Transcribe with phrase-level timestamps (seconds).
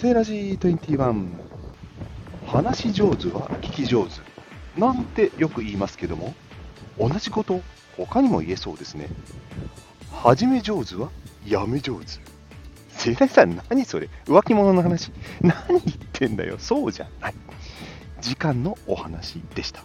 [0.00, 1.28] セーラジー21
[2.46, 4.80] 話し上手は聞き上手。
[4.80, 6.32] なんてよく言いますけども
[6.98, 7.60] 同じこと
[7.98, 9.10] 他にも言えそうですね。
[10.10, 11.10] 始め上手は
[11.46, 12.06] やめ上手。
[12.88, 14.08] セ代ラジさん何それ？
[14.24, 15.12] 浮気者の話。
[15.42, 15.82] 何言っ
[16.14, 16.56] てんだよ。
[16.58, 17.34] そうじゃない。
[18.22, 19.84] 時間のお話でした。